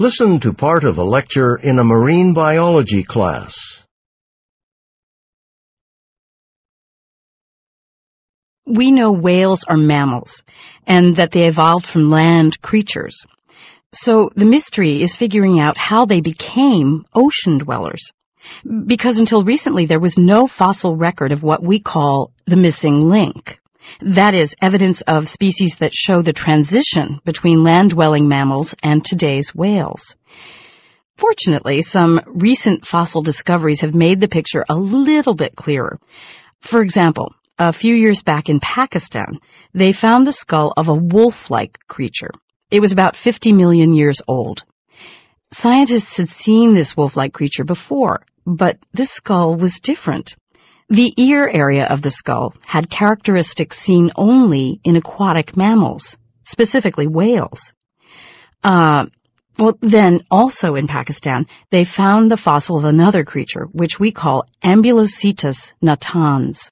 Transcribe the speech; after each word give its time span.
Listen 0.00 0.40
to 0.40 0.54
part 0.54 0.84
of 0.84 0.96
a 0.96 1.04
lecture 1.04 1.56
in 1.56 1.78
a 1.78 1.84
marine 1.84 2.32
biology 2.32 3.02
class. 3.02 3.84
We 8.64 8.92
know 8.92 9.12
whales 9.12 9.64
are 9.68 9.76
mammals 9.76 10.42
and 10.86 11.16
that 11.16 11.32
they 11.32 11.42
evolved 11.42 11.86
from 11.86 12.08
land 12.08 12.62
creatures. 12.62 13.26
So 13.92 14.30
the 14.34 14.46
mystery 14.46 15.02
is 15.02 15.14
figuring 15.14 15.60
out 15.60 15.76
how 15.76 16.06
they 16.06 16.22
became 16.22 17.04
ocean 17.12 17.58
dwellers. 17.58 18.10
Because 18.64 19.20
until 19.20 19.44
recently 19.44 19.84
there 19.84 20.00
was 20.00 20.16
no 20.16 20.46
fossil 20.46 20.96
record 20.96 21.30
of 21.30 21.42
what 21.42 21.62
we 21.62 21.78
call 21.78 22.32
the 22.46 22.56
missing 22.56 23.10
link. 23.10 23.59
That 24.00 24.34
is, 24.34 24.54
evidence 24.60 25.02
of 25.06 25.28
species 25.28 25.76
that 25.80 25.94
show 25.94 26.22
the 26.22 26.32
transition 26.32 27.20
between 27.24 27.64
land-dwelling 27.64 28.28
mammals 28.28 28.74
and 28.82 29.04
today's 29.04 29.54
whales. 29.54 30.16
Fortunately, 31.16 31.82
some 31.82 32.20
recent 32.26 32.86
fossil 32.86 33.22
discoveries 33.22 33.82
have 33.82 33.94
made 33.94 34.20
the 34.20 34.28
picture 34.28 34.64
a 34.68 34.74
little 34.74 35.34
bit 35.34 35.54
clearer. 35.54 35.98
For 36.60 36.80
example, 36.80 37.34
a 37.58 37.74
few 37.74 37.94
years 37.94 38.22
back 38.22 38.48
in 38.48 38.58
Pakistan, 38.58 39.38
they 39.74 39.92
found 39.92 40.26
the 40.26 40.32
skull 40.32 40.72
of 40.76 40.88
a 40.88 40.94
wolf-like 40.94 41.78
creature. 41.88 42.30
It 42.70 42.80
was 42.80 42.92
about 42.92 43.16
50 43.16 43.52
million 43.52 43.94
years 43.94 44.22
old. 44.26 44.64
Scientists 45.52 46.16
had 46.16 46.28
seen 46.28 46.74
this 46.74 46.96
wolf-like 46.96 47.34
creature 47.34 47.64
before, 47.64 48.24
but 48.46 48.78
this 48.92 49.10
skull 49.10 49.56
was 49.56 49.80
different. 49.80 50.36
The 50.90 51.14
ear 51.16 51.48
area 51.48 51.86
of 51.86 52.02
the 52.02 52.10
skull 52.10 52.52
had 52.64 52.90
characteristics 52.90 53.78
seen 53.78 54.10
only 54.16 54.80
in 54.82 54.96
aquatic 54.96 55.56
mammals, 55.56 56.18
specifically 56.42 57.06
whales. 57.06 57.72
Uh, 58.64 59.06
well, 59.56 59.78
then 59.80 60.24
also 60.32 60.74
in 60.74 60.88
Pakistan, 60.88 61.46
they 61.70 61.84
found 61.84 62.28
the 62.28 62.36
fossil 62.36 62.76
of 62.76 62.84
another 62.84 63.24
creature, 63.24 63.68
which 63.70 64.00
we 64.00 64.10
call 64.10 64.46
Ambulocetus 64.64 65.72
natans. 65.80 66.70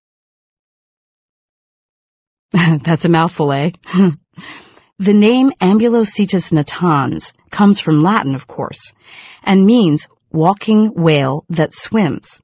That's 2.51 3.05
a 3.05 3.09
mouthful, 3.09 3.53
eh? 3.53 3.71
The 5.01 5.13
name 5.13 5.53
Ambulocetus 5.63 6.53
natans 6.53 7.33
comes 7.53 7.79
from 7.79 8.03
Latin, 8.03 8.35
of 8.35 8.49
course, 8.49 8.95
and 9.45 9.65
means 9.65 10.09
walking 10.33 10.91
whale 10.97 11.45
that 11.51 11.73
swims. 11.73 12.41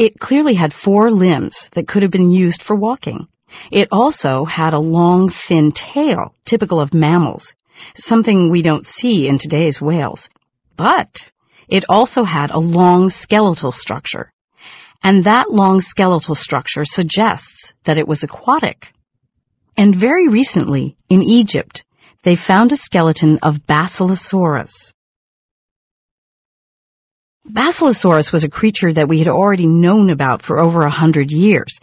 It 0.00 0.18
clearly 0.18 0.54
had 0.54 0.72
four 0.72 1.10
limbs 1.10 1.68
that 1.72 1.86
could 1.86 2.00
have 2.00 2.10
been 2.10 2.30
used 2.30 2.62
for 2.62 2.74
walking. 2.74 3.28
It 3.70 3.88
also 3.92 4.46
had 4.46 4.72
a 4.72 4.80
long, 4.80 5.28
thin 5.28 5.72
tail, 5.72 6.34
typical 6.46 6.80
of 6.80 6.94
mammals, 6.94 7.52
something 7.94 8.48
we 8.48 8.62
don't 8.62 8.86
see 8.86 9.28
in 9.28 9.36
today's 9.36 9.78
whales. 9.78 10.30
But 10.74 11.30
it 11.68 11.84
also 11.86 12.24
had 12.24 12.50
a 12.50 12.58
long 12.58 13.10
skeletal 13.10 13.72
structure. 13.72 14.32
And 15.02 15.24
that 15.24 15.50
long 15.50 15.82
skeletal 15.82 16.34
structure 16.34 16.86
suggests 16.86 17.74
that 17.84 17.98
it 17.98 18.08
was 18.08 18.22
aquatic. 18.22 18.94
And 19.76 19.94
very 19.94 20.28
recently, 20.28 20.96
in 21.10 21.22
Egypt, 21.22 21.84
they 22.22 22.36
found 22.36 22.72
a 22.72 22.76
skeleton 22.76 23.38
of 23.42 23.66
Basilosaurus. 23.66 24.94
Basilosaurus 27.50 28.32
was 28.32 28.44
a 28.44 28.48
creature 28.48 28.92
that 28.92 29.08
we 29.08 29.18
had 29.18 29.26
already 29.26 29.66
known 29.66 30.08
about 30.10 30.42
for 30.42 30.60
over 30.60 30.82
a 30.82 30.90
hundred 30.90 31.32
years, 31.32 31.80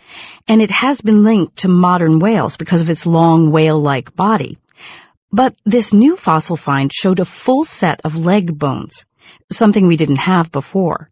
and 0.47 0.61
it 0.61 0.71
has 0.71 1.01
been 1.01 1.25
linked 1.25 1.57
to 1.57 1.67
modern 1.67 2.19
whales 2.19 2.55
because 2.55 2.81
of 2.81 2.89
its 2.89 3.05
long 3.05 3.51
whale-like 3.51 4.15
body. 4.15 4.57
But 5.29 5.55
this 5.65 5.91
new 5.91 6.15
fossil 6.15 6.55
find 6.55 6.89
showed 6.93 7.19
a 7.19 7.25
full 7.25 7.65
set 7.65 7.99
of 8.05 8.15
leg 8.15 8.57
bones, 8.57 9.05
something 9.51 9.87
we 9.87 9.97
didn't 9.97 10.19
have 10.19 10.53
before. 10.53 11.09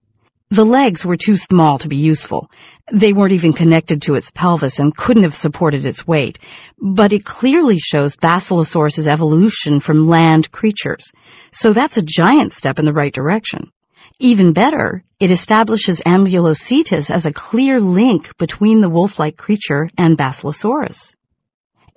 The 0.52 0.64
legs 0.64 1.06
were 1.06 1.18
too 1.18 1.36
small 1.36 1.80
to 1.80 1.90
be 1.90 1.98
useful. 1.98 2.50
They 2.94 3.12
weren't 3.12 3.34
even 3.34 3.52
connected 3.52 4.04
to 4.04 4.14
its 4.14 4.32
pelvis 4.32 4.80
and 4.80 4.96
couldn't 4.96 5.24
have 5.24 5.36
supported 5.36 5.86
its 5.86 6.08
weight. 6.08 6.40
But 6.80 7.12
it 7.12 7.26
clearly 7.26 7.78
shows 7.78 8.16
Basilosaurus' 8.16 9.08
evolution 9.08 9.82
from 9.82 10.08
land 10.08 10.50
creatures. 10.52 11.12
So 11.52 11.74
that's 11.74 11.98
a 11.98 12.04
giant 12.06 12.54
step 12.54 12.80
in 12.80 12.86
the 12.86 12.94
right 12.94 13.12
direction. 13.14 13.72
Even 14.20 14.54
better, 14.54 15.04
it 15.20 15.32
establishes 15.32 16.02
Ambulocetus 16.06 17.12
as 17.12 17.26
a 17.26 17.34
clear 17.34 17.82
link 17.82 18.38
between 18.38 18.80
the 18.80 18.90
wolf-like 18.90 19.36
creature 19.36 19.90
and 19.98 20.18
Basilosaurus. 20.18 21.14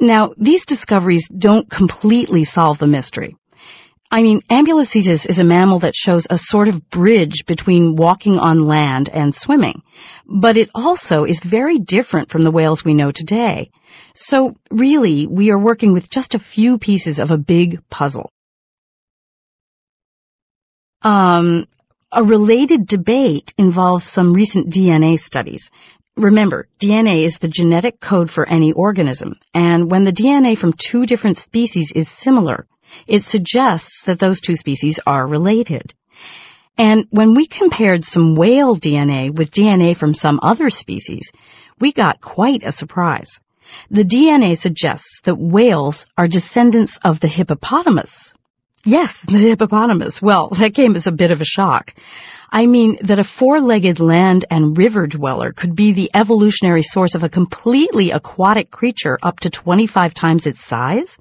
Now, 0.00 0.32
these 0.36 0.66
discoveries 0.66 1.28
don't 1.28 1.70
completely 1.70 2.44
solve 2.44 2.78
the 2.78 2.86
mystery. 2.86 3.36
I 4.10 4.22
mean, 4.22 4.40
Ambulocetus 4.50 5.28
is 5.28 5.38
a 5.38 5.44
mammal 5.44 5.80
that 5.80 5.94
shows 5.94 6.26
a 6.30 6.38
sort 6.38 6.68
of 6.68 6.88
bridge 6.88 7.44
between 7.46 7.94
walking 7.94 8.38
on 8.38 8.66
land 8.66 9.10
and 9.12 9.34
swimming, 9.34 9.82
but 10.26 10.56
it 10.56 10.70
also 10.74 11.24
is 11.24 11.40
very 11.40 11.78
different 11.78 12.30
from 12.30 12.42
the 12.42 12.50
whales 12.50 12.84
we 12.84 12.94
know 12.94 13.12
today. 13.12 13.70
So 14.14 14.56
really, 14.70 15.26
we 15.26 15.50
are 15.50 15.58
working 15.58 15.92
with 15.92 16.10
just 16.10 16.34
a 16.34 16.38
few 16.38 16.78
pieces 16.78 17.20
of 17.20 17.30
a 17.30 17.36
big 17.36 17.80
puzzle. 17.90 18.30
Um, 21.02 21.66
a 22.10 22.24
related 22.24 22.86
debate 22.86 23.52
involves 23.58 24.06
some 24.06 24.32
recent 24.32 24.72
DNA 24.72 25.18
studies. 25.18 25.70
Remember, 26.16 26.66
DNA 26.80 27.24
is 27.24 27.38
the 27.38 27.48
genetic 27.48 28.00
code 28.00 28.30
for 28.30 28.48
any 28.48 28.72
organism, 28.72 29.34
and 29.54 29.90
when 29.90 30.04
the 30.04 30.12
DNA 30.12 30.56
from 30.56 30.72
two 30.72 31.04
different 31.04 31.36
species 31.36 31.92
is 31.92 32.08
similar, 32.08 32.66
it 33.06 33.22
suggests 33.24 34.04
that 34.04 34.18
those 34.18 34.40
two 34.40 34.54
species 34.54 34.98
are 35.06 35.28
related. 35.28 35.94
And 36.78 37.06
when 37.10 37.34
we 37.34 37.46
compared 37.46 38.04
some 38.04 38.34
whale 38.34 38.74
DNA 38.74 39.30
with 39.30 39.50
DNA 39.50 39.96
from 39.96 40.14
some 40.14 40.40
other 40.42 40.70
species, 40.70 41.30
we 41.78 41.92
got 41.92 42.20
quite 42.20 42.64
a 42.64 42.72
surprise. 42.72 43.38
The 43.90 44.04
DNA 44.04 44.56
suggests 44.56 45.20
that 45.24 45.34
whales 45.34 46.06
are 46.16 46.26
descendants 46.26 46.98
of 47.04 47.20
the 47.20 47.28
hippopotamus. 47.28 48.32
Yes, 48.88 49.20
the 49.20 49.36
hippopotamus. 49.36 50.22
Well, 50.22 50.48
that 50.58 50.74
came 50.74 50.96
as 50.96 51.06
a 51.06 51.12
bit 51.12 51.30
of 51.30 51.42
a 51.42 51.44
shock. 51.44 51.92
I 52.50 52.64
mean 52.64 52.96
that 53.02 53.18
a 53.18 53.22
four-legged 53.38 54.00
land 54.00 54.46
and 54.50 54.78
river 54.78 55.06
dweller 55.06 55.52
could 55.52 55.76
be 55.76 55.92
the 55.92 56.10
evolutionary 56.14 56.82
source 56.82 57.14
of 57.14 57.22
a 57.22 57.28
completely 57.28 58.12
aquatic 58.12 58.70
creature 58.70 59.18
up 59.22 59.40
to 59.40 59.50
25 59.50 60.14
times 60.14 60.46
its 60.46 60.64
size? 60.64 61.18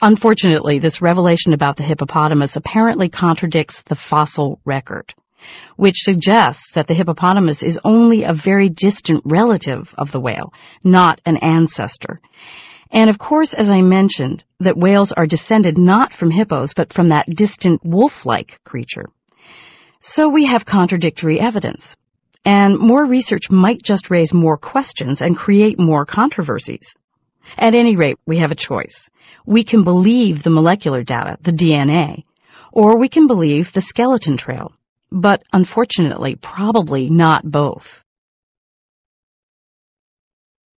Unfortunately, 0.00 0.78
this 0.78 1.02
revelation 1.02 1.54
about 1.54 1.74
the 1.74 1.82
hippopotamus 1.82 2.54
apparently 2.54 3.08
contradicts 3.08 3.82
the 3.82 3.96
fossil 3.96 4.60
record, 4.64 5.12
which 5.74 5.96
suggests 5.96 6.70
that 6.76 6.86
the 6.86 6.94
hippopotamus 6.94 7.64
is 7.64 7.80
only 7.82 8.22
a 8.22 8.32
very 8.32 8.68
distant 8.68 9.22
relative 9.24 9.92
of 9.98 10.12
the 10.12 10.20
whale, 10.20 10.52
not 10.84 11.20
an 11.26 11.36
ancestor. 11.38 12.20
And 12.90 13.08
of 13.08 13.18
course, 13.18 13.54
as 13.54 13.70
I 13.70 13.82
mentioned, 13.82 14.44
that 14.58 14.76
whales 14.76 15.12
are 15.12 15.26
descended 15.26 15.78
not 15.78 16.12
from 16.12 16.30
hippos, 16.30 16.74
but 16.74 16.92
from 16.92 17.08
that 17.08 17.26
distant 17.28 17.84
wolf-like 17.84 18.60
creature. 18.64 19.06
So 20.00 20.28
we 20.28 20.46
have 20.46 20.64
contradictory 20.64 21.38
evidence. 21.38 21.94
And 22.44 22.78
more 22.78 23.04
research 23.04 23.50
might 23.50 23.82
just 23.82 24.10
raise 24.10 24.32
more 24.32 24.56
questions 24.56 25.20
and 25.20 25.36
create 25.36 25.78
more 25.78 26.06
controversies. 26.06 26.96
At 27.58 27.74
any 27.74 27.96
rate, 27.96 28.16
we 28.26 28.38
have 28.38 28.50
a 28.50 28.56
choice. 28.56 29.10
We 29.46 29.62
can 29.62 29.84
believe 29.84 30.42
the 30.42 30.50
molecular 30.50 31.02
data, 31.02 31.36
the 31.42 31.52
DNA, 31.52 32.24
or 32.72 32.98
we 32.98 33.08
can 33.08 33.26
believe 33.26 33.72
the 33.72 33.80
skeleton 33.80 34.36
trail. 34.36 34.72
But 35.12 35.42
unfortunately, 35.52 36.36
probably 36.36 37.10
not 37.10 37.42
both. 37.44 38.02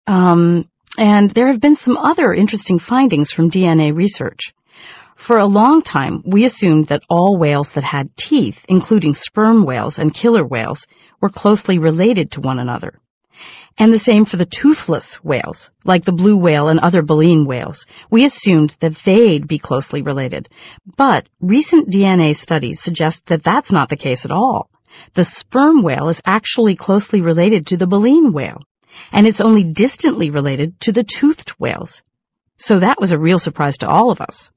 Um, 0.06 0.68
and 0.98 1.30
there 1.30 1.48
have 1.48 1.60
been 1.60 1.76
some 1.76 1.96
other 1.96 2.32
interesting 2.32 2.78
findings 2.78 3.30
from 3.30 3.50
DNA 3.50 3.94
research. 3.94 4.52
For 5.16 5.38
a 5.38 5.46
long 5.46 5.82
time, 5.82 6.22
we 6.26 6.44
assumed 6.44 6.88
that 6.88 7.04
all 7.08 7.38
whales 7.38 7.70
that 7.72 7.84
had 7.84 8.16
teeth, 8.16 8.64
including 8.68 9.14
sperm 9.14 9.64
whales 9.64 9.98
and 9.98 10.12
killer 10.12 10.44
whales, 10.44 10.86
were 11.20 11.28
closely 11.28 11.78
related 11.78 12.32
to 12.32 12.40
one 12.40 12.58
another. 12.58 12.98
And 13.78 13.94
the 13.94 13.98
same 13.98 14.26
for 14.26 14.36
the 14.36 14.44
toothless 14.44 15.22
whales, 15.24 15.70
like 15.84 16.04
the 16.04 16.12
blue 16.12 16.36
whale 16.36 16.68
and 16.68 16.78
other 16.80 17.02
baleen 17.02 17.46
whales. 17.46 17.86
We 18.10 18.26
assumed 18.26 18.76
that 18.80 18.96
they'd 19.04 19.46
be 19.46 19.58
closely 19.58 20.02
related. 20.02 20.48
But 20.96 21.28
recent 21.40 21.88
DNA 21.88 22.34
studies 22.34 22.82
suggest 22.82 23.26
that 23.26 23.42
that's 23.42 23.72
not 23.72 23.88
the 23.88 23.96
case 23.96 24.24
at 24.24 24.30
all. 24.30 24.68
The 25.14 25.24
sperm 25.24 25.82
whale 25.82 26.08
is 26.08 26.20
actually 26.26 26.76
closely 26.76 27.22
related 27.22 27.68
to 27.68 27.76
the 27.78 27.86
baleen 27.86 28.32
whale, 28.32 28.62
and 29.12 29.26
it's 29.26 29.40
only 29.40 29.64
distantly 29.64 30.30
related 30.30 30.78
to 30.80 30.92
the 30.92 31.04
toothed 31.04 31.50
whales. 31.58 32.02
So 32.56 32.78
that 32.78 33.00
was 33.00 33.12
a 33.12 33.18
real 33.18 33.38
surprise 33.38 33.78
to 33.78 33.88
all 33.88 34.10
of 34.10 34.20
us. 34.20 34.50